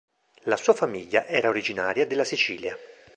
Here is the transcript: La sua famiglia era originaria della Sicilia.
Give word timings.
La 0.45 0.57
sua 0.57 0.73
famiglia 0.73 1.27
era 1.27 1.47
originaria 1.49 2.07
della 2.07 2.23
Sicilia. 2.23 2.75